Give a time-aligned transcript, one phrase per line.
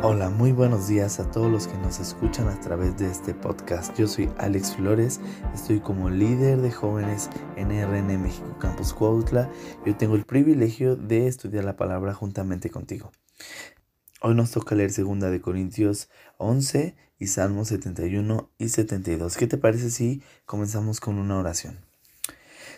[0.00, 3.98] Hola, muy buenos días a todos los que nos escuchan a través de este podcast.
[3.98, 5.18] Yo soy Alex Flores,
[5.52, 9.50] estoy como líder de jóvenes en RN México Campus Cuautla
[9.84, 13.10] y hoy tengo el privilegio de estudiar la palabra juntamente contigo.
[14.20, 19.36] Hoy nos toca leer 2 de Corintios 11 y Salmos 71 y 72.
[19.36, 21.80] ¿Qué te parece si comenzamos con una oración?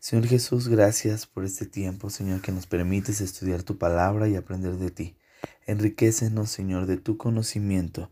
[0.00, 4.78] Señor Jesús, gracias por este tiempo, Señor, que nos permites estudiar tu palabra y aprender
[4.78, 5.16] de ti.
[5.66, 8.10] Enriquecenos, Señor, de tu conocimiento.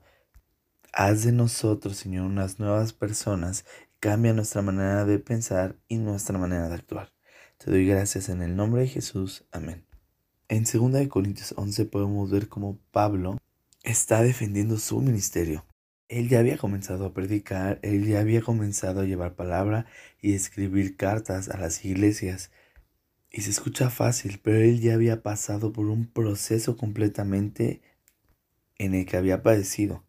[0.92, 3.64] Haz de nosotros, Señor, unas nuevas personas.
[4.00, 7.12] Cambia nuestra manera de pensar y nuestra manera de actuar.
[7.58, 9.44] Te doy gracias en el nombre de Jesús.
[9.52, 9.86] Amén.
[10.48, 13.38] En 2 Corintios 11 podemos ver cómo Pablo
[13.82, 15.64] está defendiendo su ministerio.
[16.08, 19.86] Él ya había comenzado a predicar, él ya había comenzado a llevar palabra
[20.20, 22.50] y escribir cartas a las iglesias
[23.32, 27.80] y se escucha fácil, pero él ya había pasado por un proceso completamente
[28.76, 30.04] en el que había padecido.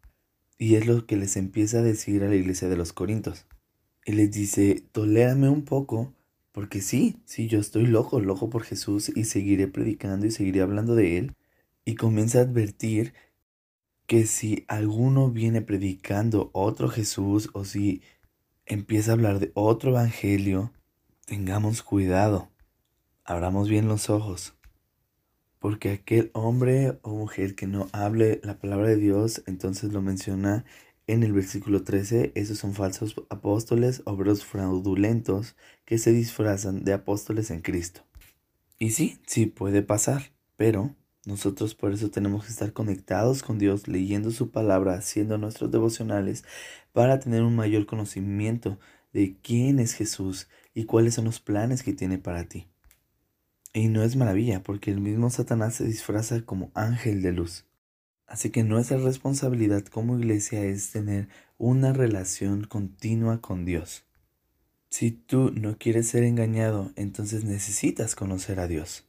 [0.58, 3.46] Y es lo que les empieza a decir a la iglesia de los Corintios.
[4.04, 6.12] Él les dice, tolérame un poco,
[6.52, 10.94] porque sí, sí, yo estoy loco, loco por Jesús y seguiré predicando y seguiré hablando
[10.94, 11.34] de Él.
[11.86, 13.14] Y comienza a advertir
[14.06, 18.02] que si alguno viene predicando otro Jesús o si
[18.66, 20.72] empieza a hablar de otro evangelio,
[21.26, 22.53] tengamos cuidado
[23.24, 24.54] abramos bien los ojos,
[25.58, 30.64] porque aquel hombre o mujer que no hable la palabra de Dios, entonces lo menciona
[31.06, 37.50] en el versículo 13, esos son falsos apóstoles, obreros fraudulentos que se disfrazan de apóstoles
[37.50, 38.02] en Cristo.
[38.78, 40.94] Y sí, sí puede pasar, pero
[41.26, 46.44] nosotros por eso tenemos que estar conectados con Dios, leyendo su palabra, haciendo nuestros devocionales,
[46.92, 48.78] para tener un mayor conocimiento
[49.12, 52.66] de quién es Jesús y cuáles son los planes que tiene para ti.
[53.76, 57.66] Y no es maravilla, porque el mismo Satanás se disfraza como ángel de luz.
[58.24, 64.04] Así que nuestra responsabilidad como iglesia es tener una relación continua con Dios.
[64.90, 69.08] Si tú no quieres ser engañado, entonces necesitas conocer a Dios.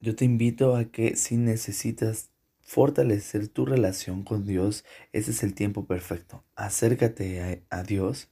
[0.00, 2.28] Yo te invito a que si necesitas
[2.60, 4.84] fortalecer tu relación con Dios,
[5.14, 6.44] ese es el tiempo perfecto.
[6.56, 8.28] Acércate a, a Dios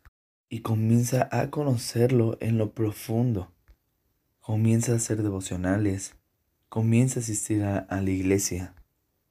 [0.51, 3.56] y comienza a conocerlo en lo profundo.
[4.47, 6.15] Comienza a hacer devocionales,
[6.69, 8.77] comienza a asistir a, la iglesia,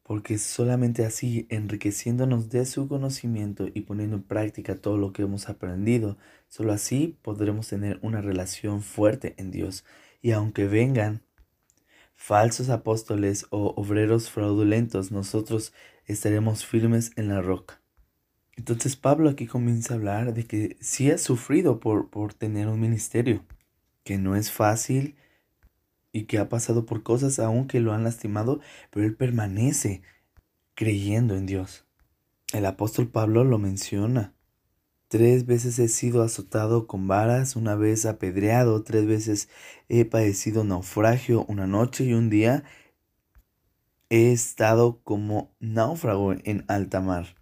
[0.04, 5.48] porque solamente así, enriqueciéndonos de su conocimiento y poniendo en práctica todo lo que hemos
[5.48, 6.18] aprendido,
[6.50, 9.86] solo así podremos tener una relación fuerte en Dios.
[10.22, 11.22] Y aunque vengan
[12.14, 15.72] falsos apóstoles o obreros fraudulentos, nosotros
[16.08, 17.82] estaremos firmes en la roca.
[18.58, 22.82] Entonces Pablo aquí comienza a hablar de que sí ha sufrido por, por tener un
[22.82, 23.46] ministerio
[24.06, 25.18] que no es fácil
[26.14, 28.62] y que ha pasado por cosas aún que lo han lastimado,
[28.92, 30.02] pero él permanece
[30.76, 31.86] creyendo en Dios.
[32.54, 34.34] El apóstol Pablo lo menciona.
[35.10, 39.50] Tres veces he sido azotado con varas, una vez apedreado, tres veces
[39.90, 42.64] he padecido naufragio, una noche y un día
[44.10, 47.36] he estado como náufrago en alta mar.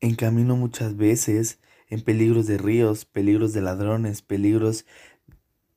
[0.00, 4.86] En camino muchas veces, en peligros de ríos, peligros de ladrones, peligros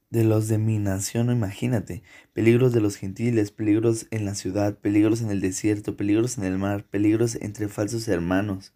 [0.10, 2.02] de los de mi nación, imagínate,
[2.34, 6.58] peligros de los gentiles, peligros en la ciudad, peligros en el desierto, peligros en el
[6.58, 8.74] mar, peligros entre falsos hermanos,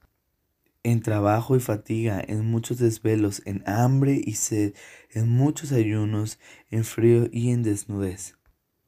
[0.84, 4.74] en trabajo y fatiga, en muchos desvelos, en hambre y sed,
[5.12, 6.40] en muchos ayunos,
[6.70, 8.36] en frío y en desnudez.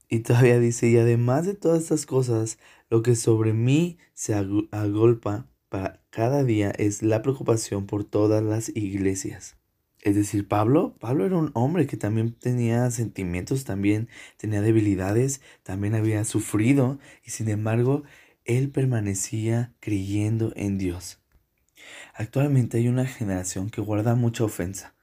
[0.09, 2.59] Y todavía dice, y además de todas estas cosas,
[2.89, 8.69] lo que sobre mí se agolpa para cada día es la preocupación por todas las
[8.69, 9.57] iglesias.
[10.05, 14.07] Es decir, Pablo, Pablo era un hombre que también tenía sentimientos, también
[14.37, 18.03] tenía debilidades, también había sufrido y sin embargo
[18.45, 21.23] él permanecía creyendo en Dios.
[22.13, 24.93] Actualmente hay una generación que guarda mucha ofensa.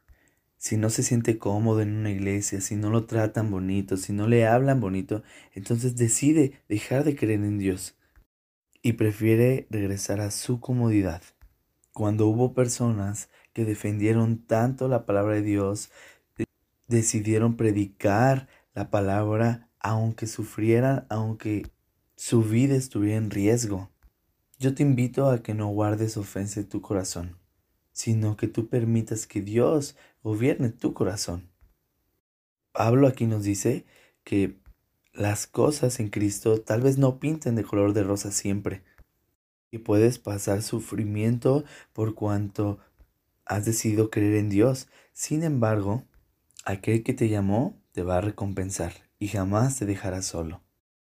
[0.56, 4.28] Si no se siente cómodo en una iglesia, si no lo tratan bonito, si no
[4.28, 7.96] le hablan bonito, entonces decide dejar de creer en Dios
[8.82, 11.22] y prefiere regresar a su comodidad.
[11.92, 15.90] cuando hubo personas que defendieron tanto la palabra de Dios,
[16.88, 21.66] decidieron predicar la palabra aunque sufrieran, aunque
[22.16, 23.90] su vida estuviera en riesgo.
[24.58, 27.36] Yo te invito a que no guardes ofensa en tu corazón,
[27.90, 31.50] sino que tú permitas que Dios gobierne tu corazón.
[32.72, 33.84] Pablo aquí nos dice
[34.22, 34.56] que
[35.12, 38.82] las cosas en Cristo tal vez no pinten de color de rosa siempre,
[39.72, 42.78] y puedes pasar sufrimiento por cuanto
[43.44, 44.88] has decidido creer en Dios.
[45.12, 46.04] Sin embargo,
[46.64, 50.62] aquel que te llamó te va a recompensar y jamás te dejará solo.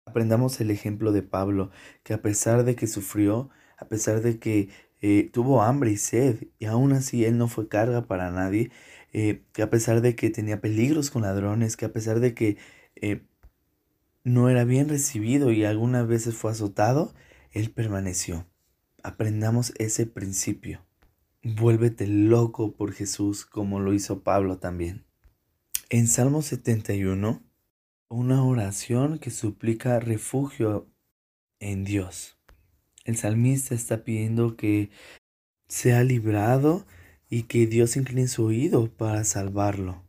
[0.05, 1.71] Aprendamos el ejemplo de Pablo,
[2.03, 4.69] que a pesar de que sufrió, a pesar de que
[5.01, 8.71] eh, tuvo hambre y sed, y aún así él no fue carga para nadie,
[9.13, 12.57] eh, que a pesar de que tenía peligros con ladrones, que a pesar de que
[12.97, 13.23] eh,
[14.25, 17.15] no era bien recibido y algunas veces fue azotado,
[17.53, 18.47] él permaneció
[19.03, 20.85] aprendamos ese principio.
[21.45, 25.05] Vuélvete loco por Jesús como lo hizo Pablo también.
[25.91, 27.43] En Salmo 71,
[28.09, 30.89] una oración que suplica refugio
[31.59, 32.39] en Dios.
[33.05, 34.91] El salmista está pidiendo que
[35.67, 36.87] sea librado
[37.29, 40.05] y que Dios incline su oído para salvarlo.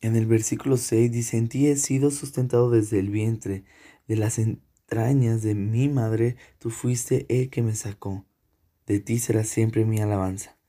[0.00, 3.64] En el versículo 6 dice, en ti he sido sustentado desde el vientre,
[4.08, 8.24] de las de mi madre, tú fuiste el que me sacó.
[8.86, 10.61] De ti será siempre mi alabanza.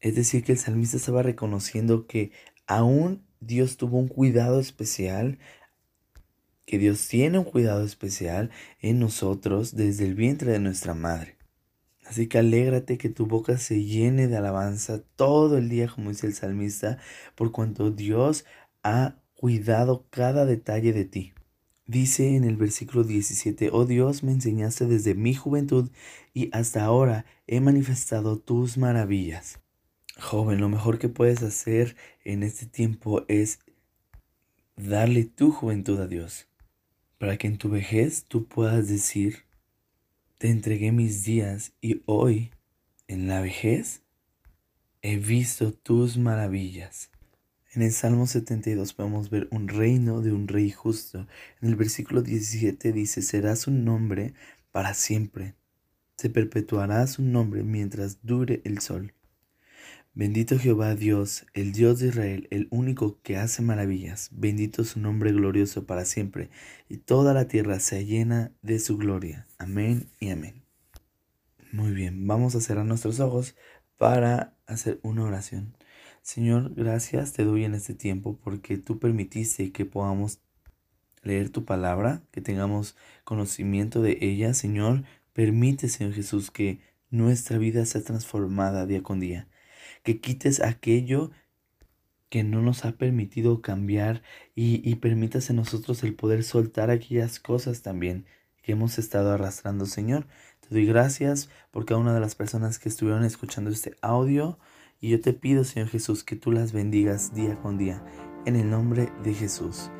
[0.00, 2.32] Es decir, que el salmista estaba reconociendo que
[2.66, 5.38] aún Dios tuvo un cuidado especial,
[6.66, 8.50] que Dios tiene un cuidado especial
[8.80, 11.36] en nosotros desde el vientre de nuestra madre.
[12.06, 16.26] Así que alégrate que tu boca se llene de alabanza todo el día, como dice
[16.26, 16.98] el salmista,
[17.36, 18.44] por cuanto Dios
[18.82, 21.34] ha cuidado cada detalle de ti.
[21.86, 25.90] Dice en el versículo 17, oh Dios, me enseñaste desde mi juventud
[26.34, 29.59] y hasta ahora he manifestado tus maravillas.
[30.20, 33.58] Joven, lo mejor que puedes hacer en este tiempo es
[34.76, 36.48] darle tu juventud a Dios,
[37.18, 39.44] para que en tu vejez tú puedas decir,
[40.38, 42.50] te entregué mis días y hoy,
[43.08, 44.02] en la vejez,
[45.02, 47.10] he visto tus maravillas.
[47.72, 51.26] En el Salmo 72 podemos ver un reino de un rey justo.
[51.60, 54.34] En el versículo 17 dice, será su nombre
[54.72, 55.54] para siempre.
[56.16, 59.14] Se perpetuará su nombre mientras dure el sol.
[60.12, 64.28] Bendito Jehová Dios, el Dios de Israel, el único que hace maravillas.
[64.32, 66.50] Bendito su nombre glorioso para siempre.
[66.88, 69.46] Y toda la tierra se llena de su gloria.
[69.56, 70.64] Amén y amén.
[71.70, 73.54] Muy bien, vamos a cerrar nuestros ojos
[73.98, 75.76] para hacer una oración.
[76.22, 80.40] Señor, gracias te doy en este tiempo porque tú permitiste que podamos
[81.22, 84.54] leer tu palabra, que tengamos conocimiento de ella.
[84.54, 86.80] Señor, permite, Señor Jesús, que
[87.10, 89.46] nuestra vida sea transformada día con día.
[90.02, 91.30] Que quites aquello
[92.28, 94.22] que no nos ha permitido cambiar
[94.54, 98.24] y, y permitas en nosotros el poder soltar aquellas cosas también
[98.62, 100.26] que hemos estado arrastrando, Señor.
[100.60, 104.58] Te doy gracias por cada una de las personas que estuvieron escuchando este audio.
[105.00, 108.04] Y yo te pido, Señor Jesús, que tú las bendigas día con día,
[108.44, 109.90] en el nombre de Jesús.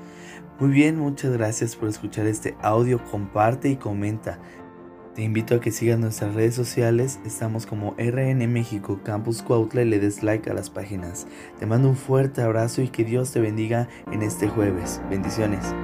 [0.59, 4.39] Muy bien, muchas gracias por escuchar este audio, comparte y comenta.
[5.21, 9.85] Te invito a que sigas nuestras redes sociales, estamos como RN México Campus Cuautla y
[9.85, 11.27] le des like a las páginas.
[11.59, 15.03] Te mando un fuerte abrazo y que Dios te bendiga en este jueves.
[15.11, 15.75] Bendiciones.